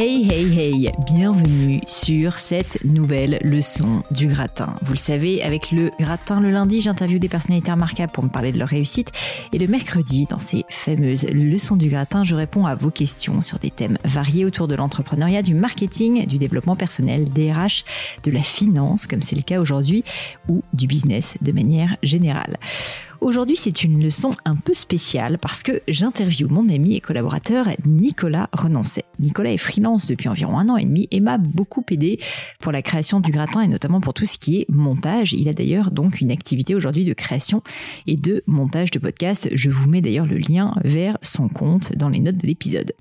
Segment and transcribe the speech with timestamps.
[0.00, 4.76] Hey hey hey, bienvenue sur cette nouvelle leçon du gratin.
[4.82, 8.52] Vous le savez, avec le gratin le lundi, j'interviewe des personnalités remarquables pour me parler
[8.52, 9.10] de leur réussite
[9.52, 13.58] et le mercredi, dans ces fameuses leçons du gratin, je réponds à vos questions sur
[13.58, 17.82] des thèmes variés autour de l'entrepreneuriat, du marketing, du développement personnel, des RH,
[18.22, 20.04] de la finance comme c'est le cas aujourd'hui
[20.48, 22.56] ou du business de manière générale.
[23.20, 28.48] Aujourd'hui, c'est une leçon un peu spéciale parce que j'interviewe mon ami et collaborateur Nicolas
[28.52, 29.04] Renoncet.
[29.18, 32.20] Nicolas est freelance depuis environ un an et demi et m'a beaucoup aidé
[32.60, 35.32] pour la création du gratin et notamment pour tout ce qui est montage.
[35.32, 37.62] Il a d'ailleurs donc une activité aujourd'hui de création
[38.06, 39.48] et de montage de podcast.
[39.52, 42.92] Je vous mets d'ailleurs le lien vers son compte dans les notes de l'épisode.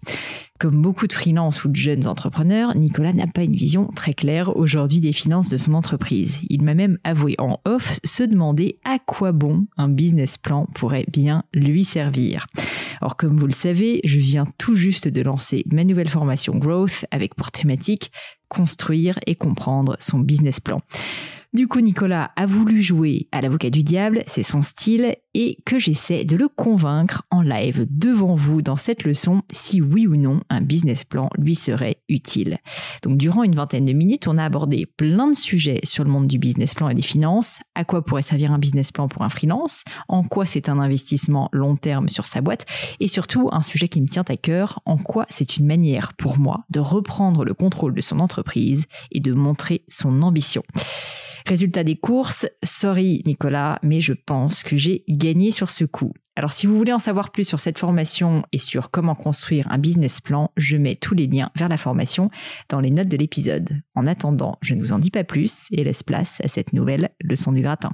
[0.59, 4.57] Comme beaucoup de freelance ou de jeunes entrepreneurs, Nicolas n'a pas une vision très claire
[4.57, 6.39] aujourd'hui des finances de son entreprise.
[6.49, 11.05] Il m'a même avoué en off se demander à quoi bon un business plan pourrait
[11.11, 12.47] bien lui servir.
[13.01, 17.05] Alors comme vous le savez, je viens tout juste de lancer ma nouvelle formation Growth
[17.11, 18.11] avec pour thématique
[18.49, 20.81] construire et comprendre son business plan.
[21.53, 25.79] Du coup, Nicolas a voulu jouer à l'avocat du diable, c'est son style, et que
[25.79, 30.41] j'essaie de le convaincre en live devant vous dans cette leçon si oui ou non
[30.49, 32.57] un business plan lui serait utile.
[33.03, 36.27] Donc durant une vingtaine de minutes, on a abordé plein de sujets sur le monde
[36.27, 39.29] du business plan et des finances, à quoi pourrait servir un business plan pour un
[39.29, 42.65] freelance, en quoi c'est un investissement long terme sur sa boîte,
[42.99, 46.39] et surtout un sujet qui me tient à cœur, en quoi c'est une manière pour
[46.39, 50.63] moi de reprendre le contrôle de son entreprise et de montrer son ambition?
[51.47, 56.11] Résultat des courses, sorry Nicolas, mais je pense que j'ai gagné sur ce coup.
[56.35, 59.77] Alors si vous voulez en savoir plus sur cette formation et sur comment construire un
[59.77, 62.29] business plan, je mets tous les liens vers la formation
[62.67, 63.81] dans les notes de l'épisode.
[63.95, 67.11] En attendant, je ne vous en dis pas plus et laisse place à cette nouvelle
[67.21, 67.91] leçon du gratin.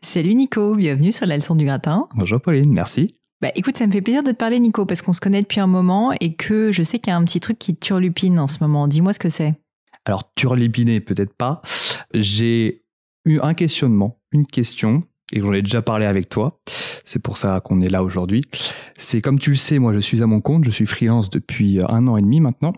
[0.00, 2.08] Salut Nico, bienvenue sur la leçon du gratin.
[2.14, 3.14] Bonjour Pauline, merci.
[3.42, 5.60] Bah écoute, ça me fait plaisir de te parler Nico parce qu'on se connaît depuis
[5.60, 8.46] un moment et que je sais qu'il y a un petit truc qui turlupine en
[8.46, 8.88] ce moment.
[8.88, 9.54] Dis-moi ce que c'est.
[10.08, 11.60] Alors, turlipiné, peut-être pas.
[12.14, 12.82] J'ai
[13.26, 15.02] eu un questionnement, une question,
[15.32, 16.62] et j'en ai déjà parlé avec toi.
[17.04, 18.42] C'est pour ça qu'on est là aujourd'hui.
[18.96, 21.80] C'est comme tu le sais, moi je suis à mon compte, je suis freelance depuis
[21.86, 22.72] un an et demi maintenant.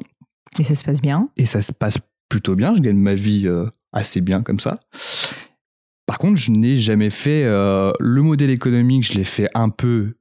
[0.58, 1.28] Et ça se passe bien?
[1.36, 1.98] Et ça se passe
[2.28, 4.80] plutôt bien, je gagne ma vie euh, assez bien comme ça.
[6.06, 10.16] Par contre, je n'ai jamais fait euh, le modèle économique, je l'ai fait un peu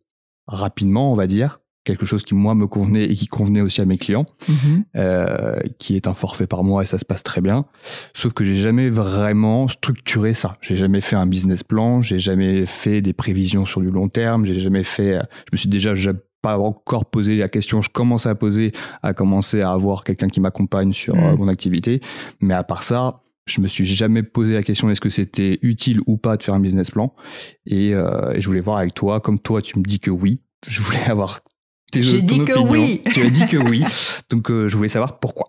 [0.45, 3.85] rapidement, on va dire quelque chose qui moi me convenait et qui convenait aussi à
[3.85, 4.83] mes clients, mhm.
[4.95, 7.65] euh, qui est un forfait par mois et ça se passe très bien.
[8.13, 10.57] Sauf que j'ai jamais vraiment structuré ça.
[10.61, 14.45] J'ai jamais fait un business plan, j'ai jamais fait des prévisions sur du long terme,
[14.45, 15.19] j'ai jamais fait.
[15.47, 15.93] Je me suis déjà
[16.41, 17.81] pas encore posé la question.
[17.81, 18.71] Je commence à poser,
[19.03, 21.23] à commencer à avoir quelqu'un qui m'accompagne sur mhm.
[21.23, 22.01] euh, mon activité.
[22.41, 25.99] Mais à part ça, je me suis jamais posé la question est-ce que c'était utile
[26.05, 27.13] ou pas de faire un business plan?
[27.65, 30.41] Et, euh, et je voulais voir avec toi, comme toi tu me dis que oui,
[30.67, 31.41] je voulais avoir
[31.93, 33.01] j'ai dit que oui.
[33.11, 33.83] Tu as dit que oui.
[34.29, 35.47] Donc, euh, je voulais savoir pourquoi.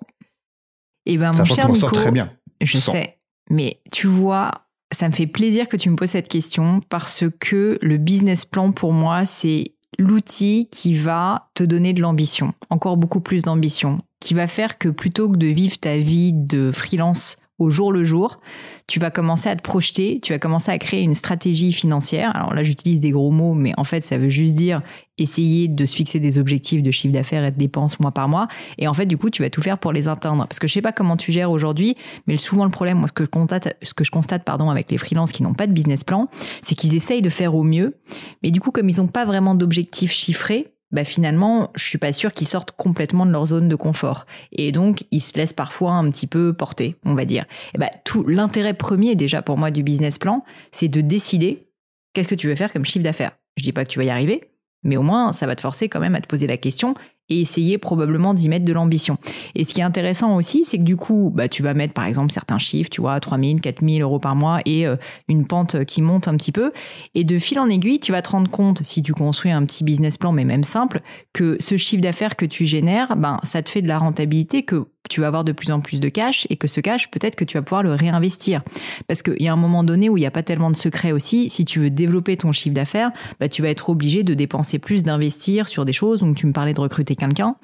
[1.06, 2.33] Eh ben, mon cher Nico, très bien.
[2.61, 3.19] Je sais.
[3.51, 7.78] Mais tu vois, ça me fait plaisir que tu me poses cette question parce que
[7.83, 13.21] le business plan, pour moi, c'est l'outil qui va te donner de l'ambition, encore beaucoup
[13.21, 17.71] plus d'ambition, qui va faire que plutôt que de vivre ta vie de freelance au
[17.71, 18.41] jour le jour,
[18.89, 22.34] tu vas commencer à te projeter, tu vas commencer à créer une stratégie financière.
[22.34, 24.83] Alors là, j'utilise des gros mots, mais en fait, ça veut juste dire
[25.18, 28.48] essayer de se fixer des objectifs de chiffre d'affaires et de dépenses mois par mois.
[28.78, 30.47] Et en fait, du coup, tu vas tout faire pour les atteindre.
[30.48, 31.97] Parce que je sais pas comment tu gères aujourd'hui,
[32.27, 34.91] mais souvent le problème, moi, ce que je constate, ce que je constate, pardon, avec
[34.91, 36.28] les freelances qui n'ont pas de business plan,
[36.63, 37.98] c'est qu'ils essayent de faire au mieux.
[38.42, 42.13] Mais du coup, comme ils n'ont pas vraiment d'objectifs chiffrés, bah finalement, je suis pas
[42.13, 44.27] sûre qu'ils sortent complètement de leur zone de confort.
[44.53, 47.47] Et donc, ils se laissent parfois un petit peu porter, on va dire.
[47.78, 51.69] Bah, tout l'intérêt premier déjà pour moi du business plan, c'est de décider
[52.13, 53.33] qu'est-ce que tu veux faire comme chiffre d'affaires.
[53.57, 54.51] Je dis pas que tu vas y arriver,
[54.83, 56.95] mais au moins, ça va te forcer quand même à te poser la question
[57.30, 59.16] et essayer probablement d'y mettre de l'ambition.
[59.54, 62.04] Et ce qui est intéressant aussi, c'est que du coup, bah, tu vas mettre par
[62.04, 64.97] exemple certains chiffres, tu vois, 3000, 4000 euros par mois et euh,
[65.28, 66.72] une pente qui monte un petit peu.
[67.15, 69.84] Et de fil en aiguille, tu vas te rendre compte, si tu construis un petit
[69.84, 73.71] business plan, mais même simple, que ce chiffre d'affaires que tu génères, ben, ça te
[73.71, 76.57] fait de la rentabilité que tu vas avoir de plus en plus de cash et
[76.57, 78.62] que ce cash, peut-être que tu vas pouvoir le réinvestir.
[79.09, 81.12] Parce qu'il y a un moment donné où il n'y a pas tellement de secrets
[81.12, 81.51] aussi.
[81.51, 83.10] Si tu veux développer ton chiffre d'affaires,
[83.41, 86.21] bah, tu vas être obligé de dépenser plus, d'investir sur des choses.
[86.21, 87.57] Donc, tu me parlais de recruter quelqu'un.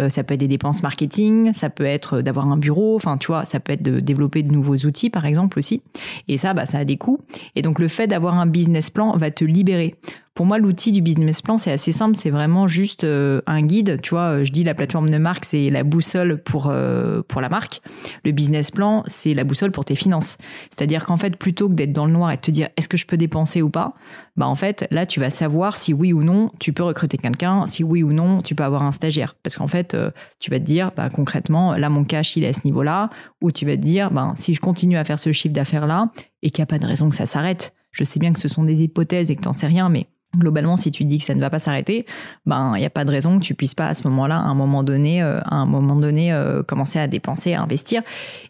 [0.00, 2.96] Euh, ça peut être des dépenses marketing, ça peut être d'avoir un bureau.
[2.96, 5.82] Enfin, tu vois, ça peut être de développer de nouveaux outils, par exemple, aussi.
[6.28, 7.20] Et ça, bah, ça a des coûts.
[7.56, 9.96] Et donc, le fait d'avoir un business plan va te libérer.
[10.34, 12.16] Pour moi, l'outil du business plan, c'est assez simple.
[12.16, 14.00] C'est vraiment juste euh, un guide.
[14.00, 17.48] Tu vois, je dis la plateforme de marque, c'est la boussole pour euh, pour la
[17.48, 17.82] marque.
[18.24, 20.38] Le business plan, c'est la boussole pour tes finances.
[20.70, 22.96] C'est-à-dire qu'en fait, plutôt que d'être dans le noir et de te dire est-ce que
[22.96, 23.94] je peux dépenser ou pas,
[24.36, 27.66] bah en fait, là, tu vas savoir si oui ou non tu peux recruter quelqu'un,
[27.66, 29.34] si oui ou non tu peux avoir un stagiaire.
[29.42, 32.48] Parce qu'en fait, euh, tu vas te dire, bah, concrètement, là, mon cash, il est
[32.48, 33.10] à ce niveau-là,
[33.42, 36.10] ou tu vas te dire, bah, si je continue à faire ce chiffre d'affaires-là
[36.42, 37.74] et qu'il n'y a pas de raison que ça s'arrête.
[37.90, 40.06] Je sais bien que ce sont des hypothèses et que tu n'en sais rien, mais
[40.36, 42.06] globalement, si tu dis que ça ne va pas s'arrêter,
[42.46, 44.44] ben il n'y a pas de raison que tu puisses pas à ce moment-là, à
[44.44, 48.02] un moment donné, euh, à un moment donné, euh, commencer à dépenser, à investir.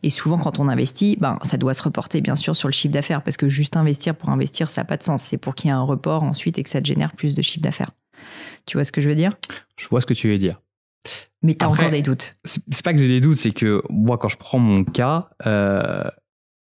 [0.02, 2.92] Et souvent, quand on investit, ben ça doit se reporter bien sûr sur le chiffre
[2.92, 5.22] d'affaires, parce que juste investir pour investir, ça n'a pas de sens.
[5.22, 7.42] C'est pour qu'il y ait un report ensuite et que ça te génère plus de
[7.42, 7.90] chiffre d'affaires.
[8.66, 9.32] Tu vois ce que je veux dire?
[9.76, 10.60] Je vois ce que tu veux dire.
[11.42, 12.36] Mais tu as encore des doutes.
[12.44, 15.30] C'est pas que j'ai des doutes, c'est que moi, quand je prends mon cas.
[15.46, 16.04] Euh,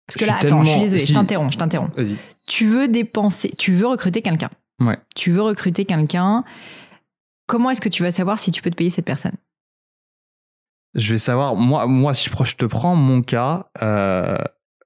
[0.06, 1.92] parce que là, attends, je suis désolée, je t'interromps, je t'interromps.
[2.48, 4.50] Tu veux dépenser, tu veux recruter quelqu'un.
[5.16, 6.44] Tu veux recruter quelqu'un.
[7.48, 9.36] Comment est-ce que tu vas savoir si tu peux te payer cette personne?
[10.96, 11.56] Je vais savoir.
[11.56, 14.38] Moi, moi, si je te prends mon cas, euh,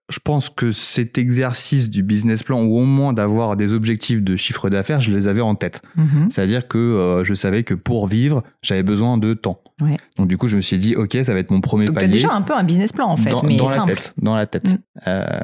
[0.10, 4.36] je pense que cet exercice du business plan, ou au moins d'avoir des objectifs de
[4.36, 5.82] chiffre d'affaires, je les avais en tête.
[5.96, 6.30] Mhm.
[6.30, 9.62] C'est-à-dire que euh, je savais que pour vivre, j'avais besoin de temps.
[10.18, 12.08] Donc du coup, je me suis dit, ok, ça va être mon premier Donc, palier.
[12.08, 14.14] Donc déjà un peu un business plan en fait, dans, mais dans la tête.
[14.22, 14.74] Dans la tête.
[14.74, 14.78] Mm.
[15.08, 15.40] Euh,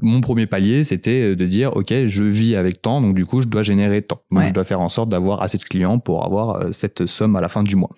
[0.00, 3.46] mon premier palier, c'était de dire, OK, je vis avec temps, donc du coup, je
[3.46, 4.22] dois générer temps.
[4.30, 7.36] Donc, je dois faire en sorte d'avoir assez de clients pour avoir euh, cette somme
[7.36, 7.90] à la fin du mois.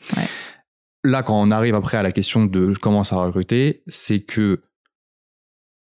[1.05, 4.61] Là, quand on arrive après à la question de je commence à recruter, c'est que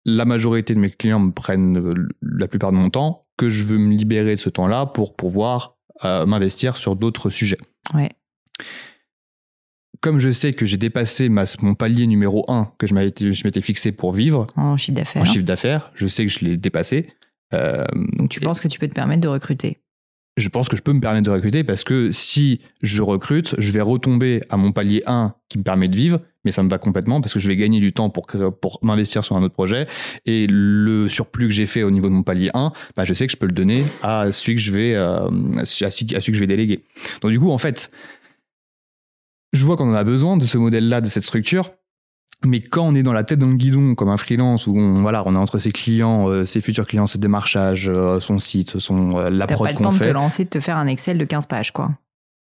[0.08, 3.66] la majorité de mes clients me prennent euh, la plupart de mon temps, que je
[3.66, 7.60] veux me libérer de ce temps-là pour pouvoir euh, m'investir sur d'autres sujets.
[7.94, 8.10] Ouais
[10.02, 14.14] comme je sais que j'ai dépassé mon palier numéro 1 que je m'étais fixé pour
[14.14, 17.14] vivre en chiffre d'affaires, en chiffre d'affaires, je sais que je l'ai dépassé.
[17.54, 17.86] Euh,
[18.18, 19.80] Donc tu penses que tu peux te permettre de recruter?
[20.38, 23.72] Je pense que je peux me permettre de recruter parce que si je recrute, je
[23.72, 26.78] vais retomber à mon palier 1 qui me permet de vivre, mais ça me va
[26.78, 28.28] complètement parce que je vais gagner du temps pour,
[28.62, 29.88] pour m'investir sur un autre projet
[30.28, 33.26] et le surplus que j'ai fait au niveau de mon palier 1, bah je sais
[33.26, 36.40] que je peux le donner à celui que je vais, euh, à celui que je
[36.40, 36.84] vais déléguer.
[37.22, 37.90] Donc du coup, en fait,
[39.54, 41.72] je vois qu'on en a besoin de ce modèle-là, de cette structure.
[42.46, 45.24] Mais quand on est dans la tête le guidon, comme un freelance, où on, voilà,
[45.26, 49.18] on est entre ses clients, euh, ses futurs clients, ses démarchages, euh, son site, son,
[49.18, 49.74] euh, la prod qu'on fait.
[49.74, 51.72] T'as pas le temps de te lancer, de te faire un Excel de 15 pages,
[51.72, 51.92] quoi.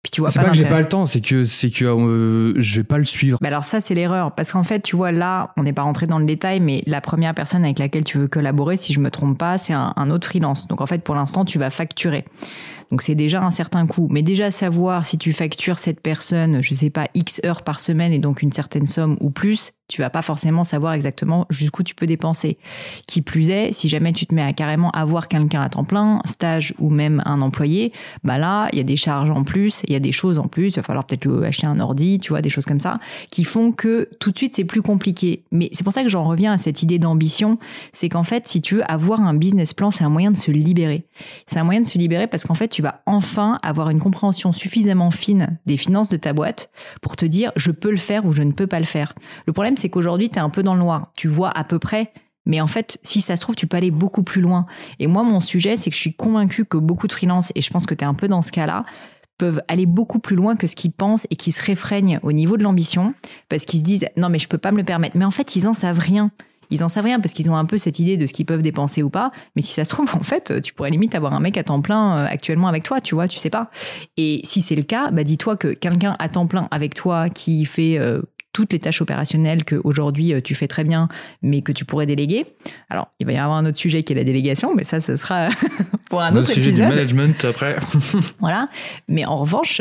[0.02, 2.76] Puis tu vois c'est pas, que j'ai pas le temps, c'est que c'est que je
[2.76, 3.38] vais pas le suivre.
[3.40, 6.08] Bah alors ça c'est l'erreur parce qu'en fait tu vois là on n'est pas rentré
[6.08, 9.12] dans le détail mais la première personne avec laquelle tu veux collaborer si je me
[9.12, 12.24] trompe pas c'est un, un autre freelance donc en fait pour l'instant tu vas facturer
[12.92, 14.06] donc c'est déjà un certain coût.
[14.10, 18.12] Mais déjà savoir si tu factures cette personne, je sais pas, X heures par semaine
[18.12, 21.94] et donc une certaine somme ou plus, tu vas pas forcément savoir exactement jusqu'où tu
[21.94, 22.58] peux dépenser.
[23.06, 26.20] Qui plus est, si jamais tu te mets à carrément avoir quelqu'un à temps plein,
[26.24, 27.92] stage ou même un employé,
[28.24, 30.46] bah là, il y a des charges en plus, il y a des choses en
[30.46, 33.44] plus, il va falloir peut-être acheter un ordi, tu vois, des choses comme ça, qui
[33.44, 35.44] font que tout de suite c'est plus compliqué.
[35.50, 37.58] Mais c'est pour ça que j'en reviens à cette idée d'ambition,
[37.92, 40.50] c'est qu'en fait, si tu veux avoir un business plan, c'est un moyen de se
[40.50, 41.04] libérer.
[41.46, 44.52] C'est un moyen de se libérer parce qu'en fait, tu vas enfin avoir une compréhension
[44.52, 46.70] suffisamment fine des finances de ta boîte
[47.00, 49.14] pour te dire je peux le faire ou je ne peux pas le faire.
[49.46, 51.12] Le problème, c'est qu'aujourd'hui, tu es un peu dans le noir.
[51.16, 52.12] Tu vois à peu près
[52.44, 54.66] mais en fait, si ça se trouve, tu peux aller beaucoup plus loin.
[54.98, 57.70] Et moi, mon sujet, c'est que je suis convaincue que beaucoup de freelances, et je
[57.70, 58.84] pense que tu es un peu dans ce cas-là,
[59.38, 62.56] peuvent aller beaucoup plus loin que ce qu'ils pensent et qui se réfrègnent au niveau
[62.56, 63.14] de l'ambition
[63.48, 65.16] parce qu'ils se disent non mais je peux pas me le permettre.
[65.16, 66.30] Mais en fait, ils en savent rien.
[66.72, 68.62] Ils en savent rien parce qu'ils ont un peu cette idée de ce qu'ils peuvent
[68.62, 69.30] dépenser ou pas.
[69.54, 71.82] Mais si ça se trouve, en fait, tu pourrais limite avoir un mec à temps
[71.82, 73.70] plein euh, actuellement avec toi, tu vois, tu sais pas.
[74.16, 77.66] Et si c'est le cas, bah dis-toi que quelqu'un à temps plein avec toi qui
[77.66, 78.22] fait euh,
[78.54, 81.08] toutes les tâches opérationnelles que aujourd'hui tu fais très bien,
[81.42, 82.46] mais que tu pourrais déléguer.
[82.90, 85.16] Alors, il va y avoir un autre sujet qui est la délégation, mais ça, ce
[85.16, 85.48] sera
[86.10, 87.76] pour un autre, sujet du management après.
[88.40, 88.68] voilà.
[89.08, 89.80] Mais en revanche,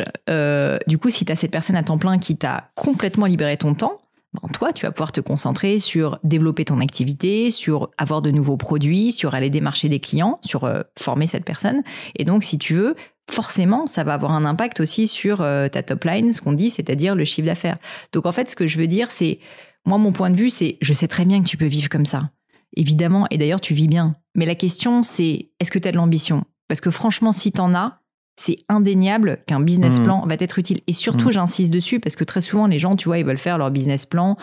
[0.88, 3.74] du coup, si tu as cette personne à temps plein qui t'a complètement libéré ton
[3.74, 4.01] temps,
[4.34, 8.58] ben, toi, tu vas pouvoir te concentrer sur développer ton activité, sur avoir de nouveaux
[8.58, 11.84] produits, sur aller démarcher des clients, sur euh, former cette personne.
[12.16, 12.96] Et donc, si tu veux,
[13.30, 16.70] forcément, ça va avoir un impact aussi sur euh, ta top line, ce qu'on dit,
[16.70, 17.78] c'est-à-dire le chiffre d'affaires.
[18.14, 19.40] Donc, en fait, ce que je veux dire, c'est,
[19.86, 22.06] moi, mon point de vue, c'est, je sais très bien que tu peux vivre comme
[22.06, 22.30] ça.
[22.78, 24.16] Évidemment, et d'ailleurs, tu vis bien.
[24.36, 26.46] Mais la question, c'est, est-ce que tu as de l'ambition?
[26.70, 28.01] Parce que franchement, si tu en as,
[28.38, 30.04] c'est indéniable qu'un business mmh.
[30.04, 30.80] plan va être utile.
[30.88, 31.34] Et surtout, mmh.
[31.34, 34.06] j'insiste dessus parce que très souvent, les gens, tu vois, ils veulent faire leur business
[34.06, 34.38] plan,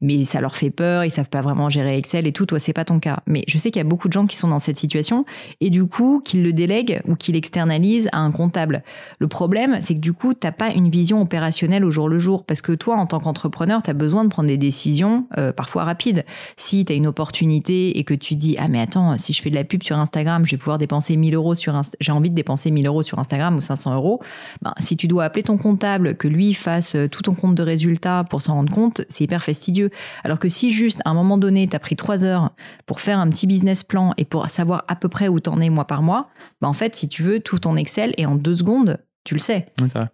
[0.00, 2.46] mais ça leur fait peur, ils savent pas vraiment gérer Excel et tout.
[2.46, 3.20] Toi, c'est pas ton cas.
[3.26, 5.24] Mais je sais qu'il y a beaucoup de gens qui sont dans cette situation
[5.60, 8.82] et du coup, qu'ils le délèguent ou qu'ils l'externalisent à un comptable.
[9.18, 12.44] Le problème, c'est que du coup, t'as pas une vision opérationnelle au jour le jour
[12.44, 15.84] parce que toi, en tant qu'entrepreneur, tu as besoin de prendre des décisions euh, parfois
[15.84, 16.24] rapides.
[16.56, 19.50] Si tu as une opportunité et que tu dis, ah, mais attends, si je fais
[19.50, 22.34] de la pub sur Instagram, je vais pouvoir dépenser 1000 euros sur j'ai envie de
[22.34, 24.20] dépenser 1000 euros sur Instagram ou 500 euros,
[24.62, 27.62] ben, si tu dois appeler ton comptable, que lui fasse euh, tout ton compte de
[27.62, 29.90] résultats pour s'en rendre compte, c'est hyper fastidieux.
[30.24, 32.50] Alors que si juste à un moment donné, tu as pris trois heures
[32.86, 35.70] pour faire un petit business plan et pour savoir à peu près où t'en es
[35.70, 38.54] mois par mois, ben, en fait, si tu veux, tout ton Excel et en deux
[38.54, 39.66] secondes, tu le sais.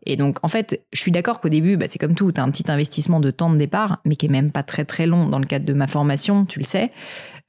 [0.05, 2.45] et donc, en fait, je suis d'accord qu'au début, bah, c'est comme tout, tu as
[2.45, 5.29] un petit investissement de temps de départ, mais qui est même pas très très long
[5.29, 6.91] dans le cadre de ma formation, tu le sais.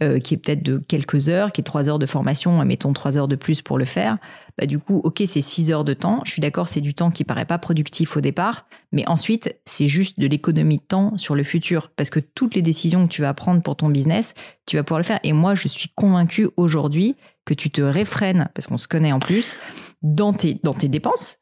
[0.04, 3.18] Euh, qui est peut-être de quelques heures, qui est trois heures de formation, mettons trois
[3.18, 4.20] heures de plus pour le faire,
[4.56, 6.22] bah du coup, ok, c'est six heures de temps.
[6.24, 9.88] Je suis d'accord, c'est du temps qui paraît pas productif au départ, mais ensuite, c'est
[9.88, 13.24] juste de l'économie de temps sur le futur, parce que toutes les décisions que tu
[13.24, 14.36] vas prendre pour ton business,
[14.68, 15.20] tu vas pouvoir le faire.
[15.24, 19.20] Et moi, je suis convaincu aujourd'hui que tu te réfrènes, parce qu'on se connaît en
[19.20, 19.58] plus,
[20.04, 21.40] dans tes, dans tes dépenses.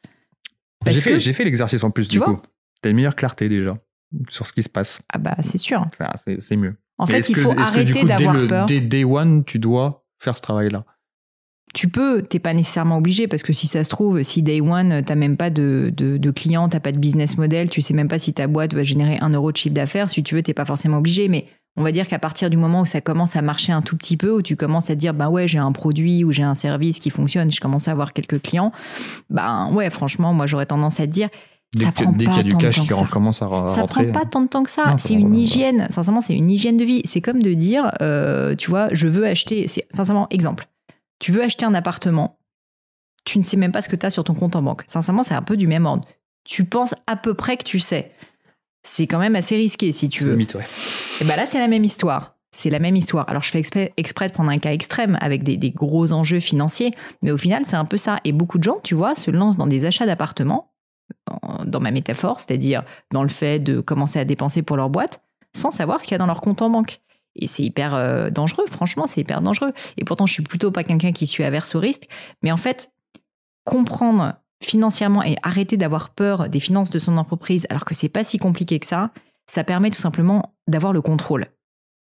[0.88, 2.40] J'ai fait, fait l'exercice en plus, du coup.
[2.82, 3.78] Tu as une meilleure clarté déjà
[4.30, 5.02] sur ce qui se passe.
[5.12, 5.86] Ah bah c'est sûr.
[6.40, 6.78] C'est mieux.
[6.98, 8.66] En fait, il faut arrêter d'avoir peur.
[8.66, 10.86] Dès day one, tu dois faire ce travail-là?
[11.74, 15.04] Tu peux, t'es pas nécessairement obligé parce que si ça se trouve, si day one,
[15.04, 18.08] t'as même pas de, de, de clients, t'as pas de business model, tu sais même
[18.08, 20.10] pas si ta boîte va générer un euro de chiffre d'affaires.
[20.10, 22.82] Si tu veux, t'es pas forcément obligé, mais on va dire qu'à partir du moment
[22.82, 25.14] où ça commence à marcher un tout petit peu, où tu commences à te dire,
[25.14, 28.14] bah ouais, j'ai un produit ou j'ai un service qui fonctionne, je commence à avoir
[28.14, 28.72] quelques clients,
[29.30, 31.28] bah ouais, franchement, moi j'aurais tendance à te dire,
[31.76, 33.76] Dès qu'il y a du cash qui commence à rentrer.
[33.76, 34.96] Ça prend pas tant de temps que ça.
[34.98, 35.88] C'est une hygiène.
[35.90, 37.02] Sincèrement, c'est une hygiène de vie.
[37.04, 39.68] C'est comme de dire, euh, tu vois, je veux acheter.
[39.90, 40.68] Sincèrement, exemple.
[41.20, 42.40] Tu veux acheter un appartement.
[43.26, 44.84] Tu ne sais même pas ce que tu as sur ton compte en banque.
[44.88, 46.06] Sincèrement, c'est un peu du même ordre.
[46.44, 48.12] Tu penses à peu près que tu sais.
[48.84, 50.36] C'est quand même assez risqué si tu veux.
[50.36, 50.66] Mythe, ouais.
[51.22, 52.36] Et ben là, c'est la même histoire.
[52.52, 53.28] C'est la même histoire.
[53.28, 56.92] Alors, je fais exprès, de prendre un cas extrême avec des, des gros enjeux financiers,
[57.22, 58.20] mais au final, c'est un peu ça.
[58.24, 60.72] Et beaucoup de gens, tu vois, se lancent dans des achats d'appartements
[61.66, 65.22] dans ma métaphore, c'est-à-dire dans le fait de commencer à dépenser pour leur boîte
[65.54, 67.02] sans savoir ce qu'il y a dans leur compte en banque.
[67.36, 69.74] Et c'est hyper euh, dangereux, franchement, c'est hyper dangereux.
[69.98, 72.08] Et pourtant, je suis plutôt pas quelqu'un qui suis averse au risque,
[72.42, 72.92] mais en fait,
[73.66, 78.24] comprendre financièrement et arrêter d'avoir peur des finances de son entreprise alors que c'est pas
[78.24, 79.12] si compliqué que ça,
[79.48, 81.48] ça permet tout simplement d'avoir le contrôle.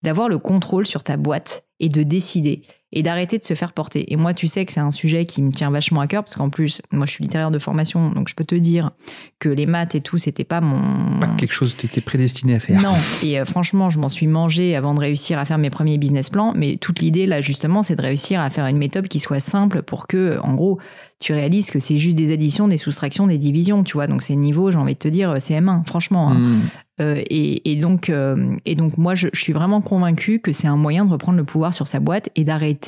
[0.04, 4.12] D'avoir le contrôle sur ta boîte et de décider et d'arrêter de se faire porter.
[4.12, 6.36] Et moi, tu sais que c'est un sujet qui me tient vachement à cœur parce
[6.36, 8.92] qu'en plus, moi, je suis littéraire de formation, donc je peux te dire
[9.40, 12.56] que les maths et tout, c'était pas mon pas quelque chose que tu étais prédestiné
[12.56, 12.82] à faire.
[12.82, 12.94] Non.
[13.24, 16.30] Et euh, franchement, je m'en suis mangé avant de réussir à faire mes premiers business
[16.30, 16.54] plans.
[16.56, 19.82] Mais toute l'idée là, justement, c'est de réussir à faire une méthode qui soit simple
[19.82, 20.80] pour que, en gros,
[21.20, 24.08] tu réalises que c'est juste des additions, des soustractions, des divisions, tu vois.
[24.08, 26.32] Donc c'est niveau, j'ai envie de te dire, c'est M1, franchement.
[26.32, 26.40] Hein.
[26.40, 26.62] Hmm.
[27.02, 30.76] Euh, et, donc, euh, et donc moi, je, je suis vraiment convaincue que c'est un
[30.76, 32.81] moyen de reprendre le pouvoir sur sa boîte et d'arrêter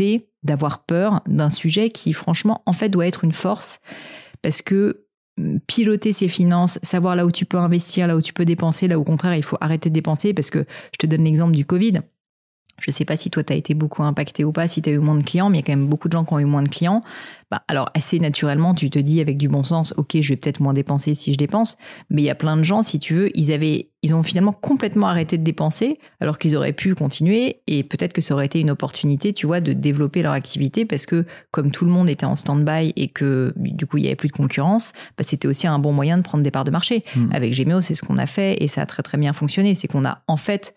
[0.43, 3.79] d'avoir peur d'un sujet qui, franchement, en fait, doit être une force
[4.41, 5.05] parce que
[5.37, 8.87] hum, piloter ses finances, savoir là où tu peux investir, là où tu peux dépenser,
[8.87, 11.65] là au contraire, il faut arrêter de dépenser parce que je te donne l'exemple du
[11.65, 12.01] Covid.
[12.79, 14.93] Je sais pas si toi, tu as été beaucoup impacté ou pas, si tu as
[14.93, 16.39] eu moins de clients, mais il y a quand même beaucoup de gens qui ont
[16.39, 17.01] eu moins de clients.
[17.51, 20.59] Bah, alors, assez naturellement, tu te dis avec du bon sens, OK, je vais peut-être
[20.59, 21.77] moins dépenser si je dépense.
[22.09, 24.53] Mais il y a plein de gens, si tu veux, ils avaient, ils ont finalement
[24.53, 27.61] complètement arrêté de dépenser alors qu'ils auraient pu continuer.
[27.67, 31.05] Et peut-être que ça aurait été une opportunité, tu vois, de développer leur activité parce
[31.05, 34.15] que comme tout le monde était en stand-by et que du coup, il y avait
[34.15, 37.03] plus de concurrence, bah, c'était aussi un bon moyen de prendre des parts de marché.
[37.15, 37.29] Hmm.
[37.33, 39.75] Avec Gemio, c'est ce qu'on a fait et ça a très très bien fonctionné.
[39.75, 40.75] C'est qu'on a en fait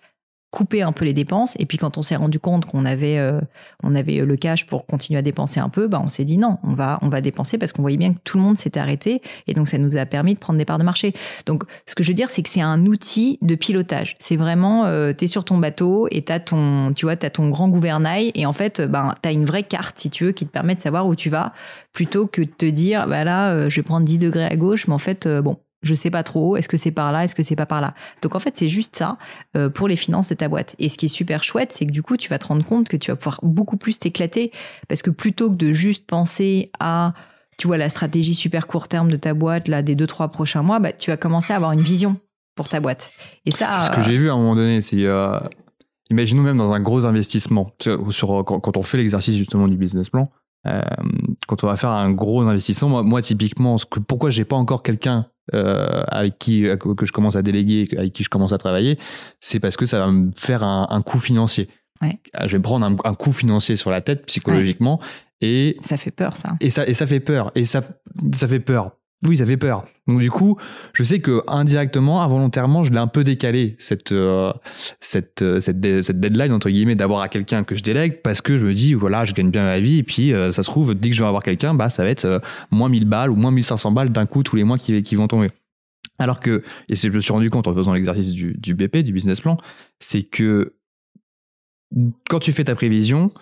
[0.50, 1.54] couper un peu les dépenses.
[1.58, 3.40] Et puis quand on s'est rendu compte qu'on avait, euh,
[3.82, 6.58] on avait le cash pour continuer à dépenser un peu, bah on s'est dit non,
[6.62, 9.20] on va, on va dépenser parce qu'on voyait bien que tout le monde s'était arrêté.
[9.46, 11.12] Et donc ça nous a permis de prendre des parts de marché.
[11.46, 14.14] Donc ce que je veux dire, c'est que c'est un outil de pilotage.
[14.18, 17.48] C'est vraiment, euh, tu es sur ton bateau et t'as ton, tu vois, as ton
[17.48, 20.50] grand gouvernail et en fait, ben t'as une vraie carte si tu veux qui te
[20.50, 21.52] permet de savoir où tu vas
[21.92, 24.86] plutôt que de te dire, bah là, euh, je vais prendre 10 degrés à gauche,
[24.86, 27.42] mais en fait, bon, je sais pas trop, est-ce que c'est par là, est-ce que
[27.42, 27.94] c'est pas par là?
[28.22, 29.16] Donc en fait, c'est juste ça
[29.56, 30.76] euh, pour les finances de ta boîte.
[30.78, 32.88] Et ce qui est super chouette, c'est que du coup, tu vas te rendre compte
[32.88, 34.52] que tu vas pouvoir beaucoup plus t'éclater
[34.88, 37.14] parce que plutôt que de juste penser à
[37.58, 40.62] tu vois la stratégie super court terme de ta boîte là des deux trois prochains
[40.62, 42.16] mois, bah, tu vas commencer à avoir une vision
[42.54, 43.12] pour ta boîte.
[43.44, 45.38] Et ça, ce que j'ai vu à un moment donné, c'est euh,
[46.10, 47.72] imaginons même dans un gros investissement
[48.10, 50.30] sur, quand, on fait l'exercice justement du business plan.
[51.46, 54.44] Euh, quand on va faire un gros investissement, moi, moi typiquement, ce que, pourquoi j'ai
[54.44, 58.52] pas encore quelqu'un euh, avec qui que je commence à déléguer, avec qui je commence
[58.52, 58.98] à travailler,
[59.40, 61.68] c'est parce que ça va me faire un, un coût financier.
[62.02, 62.18] Ouais.
[62.44, 65.00] Je vais prendre un, un, coût financier sur la tête psychologiquement
[65.40, 66.54] et ça fait peur ça.
[66.60, 67.80] Et ça et ça fait peur et ça
[68.32, 68.92] ça fait peur
[69.24, 69.86] oui, ça fait peur.
[70.06, 70.58] Donc du coup,
[70.92, 74.52] je sais que indirectement, involontairement, je l'ai un peu décalé cette euh,
[75.00, 78.58] cette, euh, cette, cette deadline entre guillemets d'avoir à quelqu'un que je délègue parce que
[78.58, 80.94] je me dis voilà, je gagne bien ma vie et puis euh, ça se trouve
[80.94, 83.50] dès que je vais avoir quelqu'un, bah ça va être moins 1000 balles ou moins
[83.50, 85.48] 1500 balles d'un coup tous les mois qui qui vont tomber.
[86.18, 89.14] Alors que et je me suis rendu compte en faisant l'exercice du du BP du
[89.14, 89.56] business plan,
[89.98, 90.74] c'est que
[92.28, 93.32] quand tu fais ta prévision,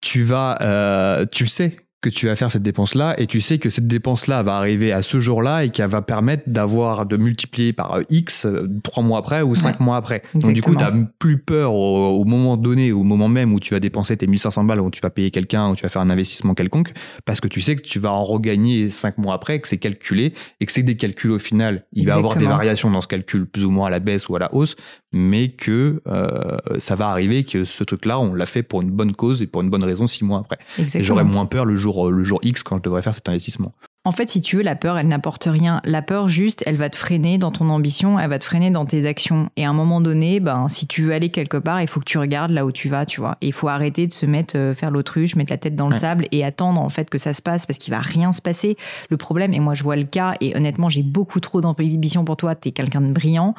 [0.00, 3.70] tu vas tu le sais que tu vas faire cette dépense-là et tu sais que
[3.70, 7.94] cette dépense-là va arriver à ce jour-là et qu'elle va permettre d'avoir de multiplier par
[7.94, 10.22] euh, X euh, trois mois après ou cinq mois après.
[10.34, 13.74] Donc du coup, tu n'as plus peur au, moment donné, au moment même où tu
[13.74, 16.10] vas dépenser tes 1500 balles, où tu vas payer quelqu'un, où tu vas faire un
[16.10, 16.92] investissement quelconque,
[17.24, 20.34] parce que tu sais que tu vas en regagner cinq mois après, que c'est calculé
[20.60, 21.84] et que c'est des calculs au final.
[21.92, 24.28] Il va y avoir des variations dans ce calcul, plus ou moins à la baisse
[24.28, 24.76] ou à la hausse,
[25.12, 29.14] mais que euh, ça va arriver que ce truc-là, on l'a fait pour une bonne
[29.14, 30.58] cause et pour une bonne raison six mois après.
[31.00, 33.72] J'aurais moins peur le jour, euh, le jour X quand je devrais faire cet investissement.
[34.04, 35.82] En fait, si tu veux, la peur, elle n'apporte rien.
[35.84, 38.86] La peur, juste, elle va te freiner dans ton ambition, elle va te freiner dans
[38.86, 39.50] tes actions.
[39.56, 42.06] Et à un moment donné, ben, si tu veux aller quelque part, il faut que
[42.06, 43.36] tu regardes là où tu vas, tu vois.
[43.42, 45.94] Et il faut arrêter de se mettre, euh, faire l'autruche, mettre la tête dans le
[45.94, 48.78] sable et attendre, en fait, que ça se passe parce qu'il va rien se passer.
[49.10, 52.38] Le problème, et moi, je vois le cas, et honnêtement, j'ai beaucoup trop d'ambition pour
[52.38, 53.54] toi, t'es quelqu'un de brillant,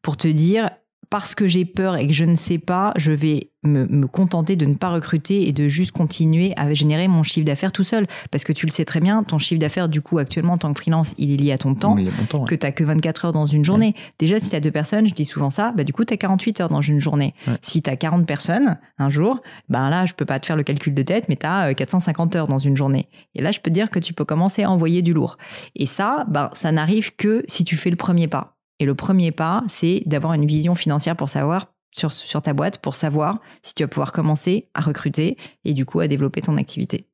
[0.00, 0.70] pour te dire,
[1.08, 4.64] parce que j'ai peur et que je ne sais pas, je vais me, contenter de
[4.64, 8.06] ne pas recruter et de juste continuer à générer mon chiffre d'affaires tout seul.
[8.30, 10.72] Parce que tu le sais très bien, ton chiffre d'affaires, du coup, actuellement, en tant
[10.72, 13.46] que freelance, il est lié à ton temps, que tu n'as que 24 heures dans
[13.46, 13.94] une journée.
[14.18, 16.16] Déjà, si tu as deux personnes, je dis souvent ça, bah, du coup, tu as
[16.16, 17.34] 48 heures dans une journée.
[17.60, 20.62] Si tu as 40 personnes un jour, ben là, je peux pas te faire le
[20.62, 23.08] calcul de tête, mais tu as 450 heures dans une journée.
[23.34, 25.38] Et là, je peux te dire que tu peux commencer à envoyer du lourd.
[25.74, 28.59] Et ça, ben, ça n'arrive que si tu fais le premier pas.
[28.80, 32.78] Et le premier pas, c'est d'avoir une vision financière pour savoir sur, sur ta boîte,
[32.78, 36.56] pour savoir si tu vas pouvoir commencer à recruter et du coup à développer ton
[36.56, 37.06] activité.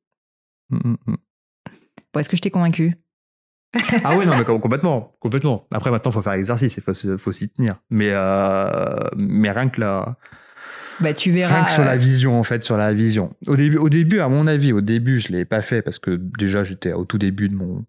[0.69, 0.95] Mmh.
[2.13, 2.95] Bon, Est-ce que je t'ai convaincu?
[4.05, 5.67] Ah oui, non, mais complètement, complètement.
[5.71, 7.75] Après, maintenant, il faut faire l'exercice, il faut, faut s'y tenir.
[7.89, 10.15] Mais, euh, mais rien que là.
[11.01, 11.53] Bah, tu verras.
[11.53, 13.35] Rien que sur la euh, vision, en fait, sur la vision.
[13.45, 16.11] Au début, au début, à mon avis, au début, je l'ai pas fait parce que
[16.15, 17.85] déjà, j'étais au tout début de mon,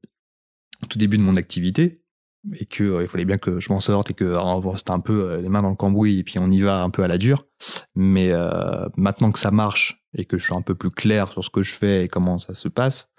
[0.83, 2.03] au tout début de mon activité
[2.55, 4.35] et que euh, il fallait bien que je m'en sorte et que
[4.77, 6.91] c'était un peu euh, les mains dans le cambouis et puis on y va un
[6.91, 7.45] peu à la dure.
[7.95, 11.45] Mais euh, maintenant que ça marche et que je suis un peu plus clair sur
[11.45, 13.11] ce que je fais et comment ça se passe,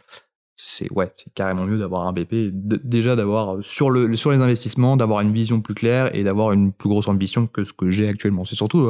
[0.56, 2.52] c'est ouais, c'est carrément mieux d'avoir un BP.
[2.52, 6.74] déjà d'avoir sur le sur les investissements, d'avoir une vision plus claire et d'avoir une
[6.74, 8.44] plus grosse ambition que ce que j'ai actuellement.
[8.44, 8.89] C'est surtout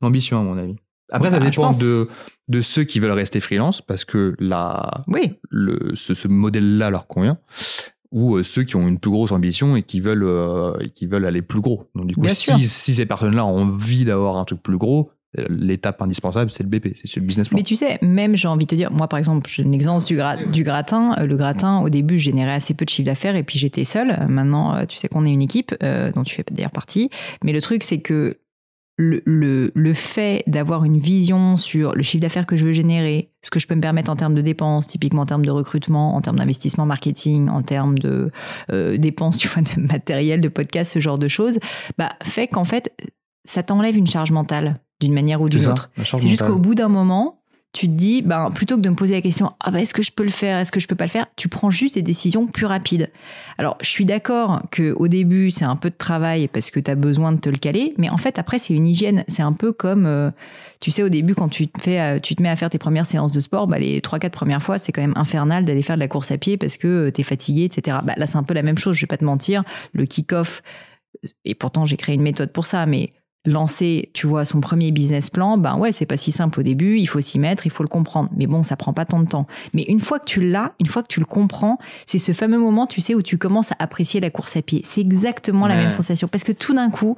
[0.00, 0.76] l'ambition à mon avis.
[1.12, 2.08] Après, ça dépend de,
[2.48, 5.38] de ceux qui veulent rester freelance parce que la, oui.
[5.50, 7.38] le, ce, ce modèle-là leur convient
[8.12, 11.06] ou euh, ceux qui ont une plus grosse ambition et qui veulent euh, et qui
[11.06, 11.88] veulent aller plus gros.
[11.94, 15.44] Donc du coup, si, si, ces personnes-là ont envie d'avoir un truc plus gros, euh,
[15.48, 17.56] l'étape indispensable, c'est le BP, c'est le business plan.
[17.56, 20.04] Mais tu sais, même j'ai envie de te dire, moi par exemple, j'ai une exemple
[20.04, 20.16] du,
[20.50, 21.14] du gratin.
[21.24, 24.26] Le gratin, au début, je générais assez peu de chiffre d'affaires et puis j'étais seule.
[24.28, 27.10] Maintenant, tu sais qu'on est une équipe dont tu fais d'ailleurs partie.
[27.44, 28.38] Mais le truc, c'est que
[28.96, 33.30] le, le, le, fait d'avoir une vision sur le chiffre d'affaires que je veux générer,
[33.42, 36.16] ce que je peux me permettre en termes de dépenses, typiquement en termes de recrutement,
[36.16, 38.30] en termes d'investissement marketing, en termes de
[38.72, 41.58] euh, dépenses, tu vois, de matériel, de podcast, ce genre de choses,
[41.98, 42.92] bah, fait qu'en fait,
[43.44, 45.90] ça t'enlève une charge mentale d'une manière ou d'une autre.
[46.02, 47.42] C'est juste qu'au bout d'un moment,
[47.76, 50.02] tu te dis, ben, plutôt que de me poser la question, ah ben, est-ce que
[50.02, 52.02] je peux le faire, est-ce que je peux pas le faire, tu prends juste des
[52.02, 53.10] décisions plus rapides.
[53.58, 56.90] Alors, je suis d'accord que au début, c'est un peu de travail parce que tu
[56.90, 59.24] as besoin de te le caler, mais en fait, après, c'est une hygiène.
[59.28, 60.30] C'est un peu comme, euh,
[60.80, 62.78] tu sais, au début, quand tu te, fais, euh, tu te mets à faire tes
[62.78, 65.82] premières séances de sport, bah, les trois, quatre premières fois, c'est quand même infernal d'aller
[65.82, 67.98] faire de la course à pied parce que euh, tu es fatigué, etc.
[68.02, 69.64] Bah, là, c'est un peu la même chose, je vais pas te mentir.
[69.92, 70.62] Le kick-off,
[71.44, 73.12] et pourtant, j'ai créé une méthode pour ça, mais
[73.46, 76.98] lancer, tu vois, son premier business plan, ben ouais, c'est pas si simple au début,
[76.98, 78.30] il faut s'y mettre, il faut le comprendre.
[78.36, 79.46] Mais bon, ça prend pas tant de temps.
[79.72, 82.58] Mais une fois que tu l'as, une fois que tu le comprends, c'est ce fameux
[82.58, 84.82] moment, tu sais, où tu commences à apprécier la course à pied.
[84.84, 86.28] C'est exactement la même sensation.
[86.28, 87.16] Parce que tout d'un coup,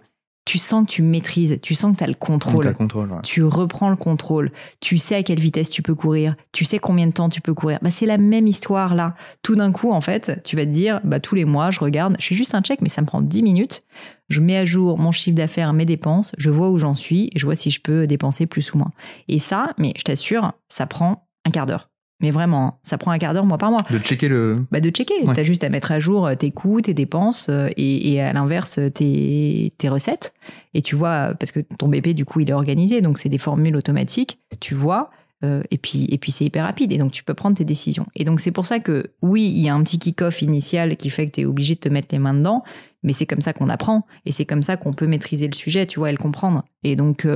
[0.49, 2.73] tu sens que tu maîtrises, tu sens que tu as le contrôle.
[2.73, 6.79] contrôle Tu reprends le contrôle, tu sais à quelle vitesse tu peux courir, tu sais
[6.79, 7.79] combien de temps tu peux courir.
[7.83, 9.15] Bah, c'est la même histoire là.
[9.43, 12.17] Tout d'un coup, en fait, tu vas te dire, bah, tous les mois, je regarde,
[12.19, 13.85] je fais juste un check, mais ça me prend 10 minutes.
[14.31, 17.39] Je mets à jour mon chiffre d'affaires, mes dépenses, je vois où j'en suis et
[17.39, 18.93] je vois si je peux dépenser plus ou moins.
[19.29, 21.91] Et ça, mais je t'assure, ça prend un quart d'heure.
[22.21, 23.85] Mais vraiment, hein, ça prend un quart d'heure mois par mois.
[23.91, 24.65] De checker le.
[24.73, 25.23] Bah de checker.
[25.23, 28.21] Tu as juste à mettre à jour euh, tes coûts, tes dépenses euh, et, et
[28.21, 30.35] à l'inverse tes, tes recettes.
[30.75, 33.39] Et tu vois, parce que ton BP, du coup, il est organisé, donc c'est des
[33.39, 34.39] formules automatiques.
[34.59, 35.11] Tu vois,
[35.45, 38.07] euh, et puis, et puis c'est hyper rapide, et donc tu peux prendre tes décisions.
[38.17, 41.11] Et donc c'est pour ça que oui, il y a un petit kick-off initial qui
[41.11, 42.65] fait que tu es obligé de te mettre les mains dedans,
[43.05, 45.87] mais c'est comme ça qu'on apprend, et c'est comme ça qu'on peut maîtriser le sujet,
[45.87, 46.65] tu vois, et le comprendre.
[46.83, 47.27] Et donc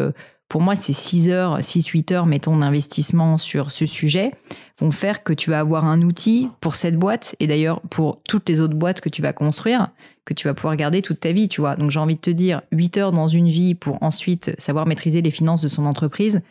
[0.52, 4.32] pour moi, ces 6 heures, 6-8 heures, mettons, d'investissement sur ce sujet
[4.78, 8.46] vont faire que tu vas avoir un outil pour cette boîte et d'ailleurs pour toutes
[8.50, 9.88] les autres boîtes que tu vas construire,
[10.26, 11.74] que tu vas pouvoir garder toute ta vie, tu vois.
[11.76, 15.22] Donc j'ai envie de te dire, 8 heures dans une vie pour ensuite savoir maîtriser
[15.22, 16.42] les finances de son entreprise,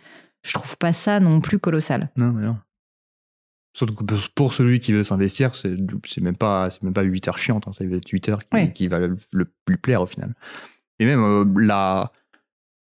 [0.42, 2.10] je trouve pas ça non plus colossal.
[2.16, 2.58] Non, mais non.
[3.74, 5.78] Surtout que pour celui qui veut s'investir, c'est
[6.22, 8.42] même pas c'est même pas 8 heures chiantes, hein, ça va être 8 heures
[8.74, 10.34] qui, va le, plus plaire au final.
[10.98, 12.12] Et même euh, la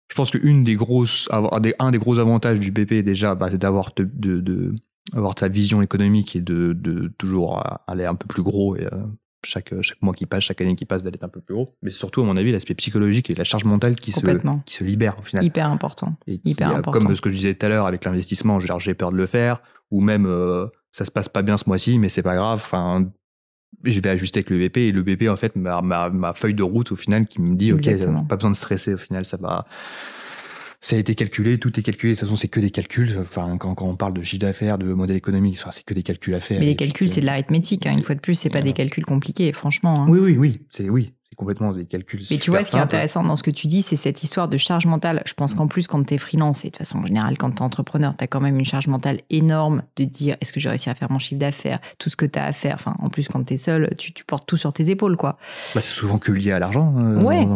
[0.09, 3.93] je pense qu'une des grosses, un des gros avantages du BP déjà, bah, c'est d'avoir
[3.97, 4.75] de, de,
[5.15, 9.03] avoir ta vision économique et de, de toujours aller un peu plus gros et euh,
[9.45, 11.77] chaque chaque mois qui passe, chaque année qui passe, d'aller un peu plus gros.
[11.83, 14.21] Mais surtout, à mon avis, l'aspect psychologique et la charge mentale qui se
[14.65, 15.45] qui se libère au final.
[15.45, 16.15] Hyper important.
[16.27, 17.01] Hyper important.
[17.01, 19.27] Comme ce que je disais tout à l'heure avec l'investissement, genre j'ai peur de le
[19.27, 22.61] faire, ou même euh, ça se passe pas bien ce mois-ci, mais c'est pas grave.
[22.63, 23.09] Enfin,
[23.85, 26.63] je vais ajuster avec le BP et le BP en fait ma, ma, feuille de
[26.63, 27.85] route au final qui me dit ok
[28.29, 29.65] pas besoin de stresser au final ça va
[30.81, 32.13] ça a été calculé, tout est calculé.
[32.13, 33.17] De toute façon, c'est que des calculs.
[33.19, 36.05] Enfin, quand, quand on parle de chiffre d'affaires, de modèle économique, enfin, c'est que des
[36.05, 36.61] calculs à faire.
[36.61, 37.87] Mais les calculs, c'est de l'arithmétique.
[37.87, 40.03] Hein, une fois de plus, c'est pas des calculs compliqués, franchement.
[40.03, 40.07] Hein.
[40.09, 40.61] Oui, oui, oui.
[40.71, 42.23] C'est oui complètement des calculs.
[42.31, 44.49] Mais tu vois, ce qui est intéressant dans ce que tu dis, c'est cette histoire
[44.49, 45.23] de charge mentale.
[45.27, 47.63] Je pense qu'en plus, quand tu es freelance, et de façon générale, quand tu es
[47.63, 50.91] entrepreneur, tu as quand même une charge mentale énorme de dire est-ce que j'ai réussi
[50.91, 52.75] à faire mon chiffre d'affaires, tout ce que tu as à faire.
[52.75, 55.39] Enfin, en plus, quand tu es seul, tu, tu, portes tout sur tes épaules, quoi.
[55.75, 56.95] Bah, c'est souvent que lié à l'argent.
[56.97, 57.47] Euh, ouais.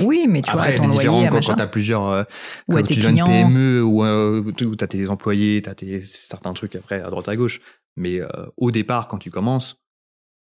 [0.00, 2.06] Oui, mais tu Après, vois, ton loyer, quand, quand tu as plusieurs.
[2.06, 2.24] Euh,
[2.68, 6.52] ou quand tu une PME ou euh, tu as tes employés, tu as tes, certains
[6.52, 7.60] trucs après à droite à gauche.
[7.96, 9.79] Mais euh, au départ, quand tu commences,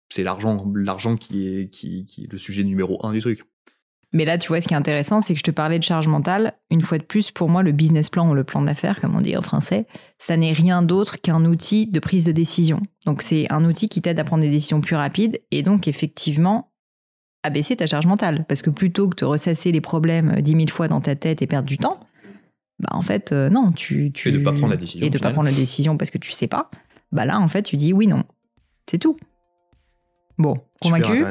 [0.08, 3.42] c'est l'argent, l'argent qui est, qui, qui est le sujet numéro un du truc.
[4.12, 6.06] Mais là, tu vois, ce qui est intéressant, c'est que je te parlais de charge
[6.08, 6.54] mentale.
[6.70, 9.20] Une fois de plus, pour moi, le business plan ou le plan d'affaires, comme on
[9.20, 12.80] dit en français, ça n'est rien d'autre qu'un outil de prise de décision.
[13.04, 16.72] Donc, c'est un outil qui t'aide à prendre des décisions plus rapides et donc, effectivement,
[17.42, 18.46] à baisser ta charge mentale.
[18.48, 21.46] Parce que plutôt que de ressasser les problèmes dix mille fois dans ta tête et
[21.46, 22.00] perdre du temps,
[22.78, 24.28] bah, en fait, euh, non, tu, tu.
[24.28, 25.06] Et de pas prendre la décision.
[25.06, 26.70] Et de pas prendre la décision parce que tu sais pas.
[27.12, 28.24] Bah là, en fait, tu dis oui, non.
[28.88, 29.16] C'est tout.
[30.38, 31.24] Bon, convaincu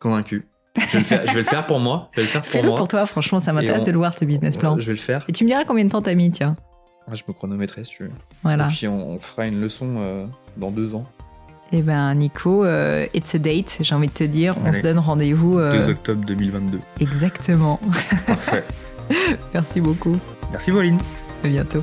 [0.00, 0.48] Convaincu.
[0.78, 2.10] Je vais, le faire, je vais le faire pour moi.
[2.12, 4.24] Je vais le faire pour Fais-le pour toi, franchement, ça m'intéresse de le voir ce
[4.24, 4.78] business plan.
[4.78, 5.24] Je vais le faire.
[5.28, 6.56] Et tu me diras combien de temps t'as mis, tiens.
[7.08, 8.10] Ah, je me chronométrerai si tu veux.
[8.42, 8.66] Voilà.
[8.66, 11.04] Et puis on, fera une leçon euh, dans deux ans.
[11.72, 14.54] Eh ben, Nico, euh, it's a date, j'ai envie de te dire.
[14.64, 15.56] On se donne rendez-vous.
[15.56, 16.80] 2 euh, octobre 2022.
[17.00, 17.80] Exactement.
[18.26, 18.64] Parfait.
[19.54, 20.16] Merci beaucoup.
[20.52, 20.98] Merci, Pauline.
[21.44, 21.82] À bientôt.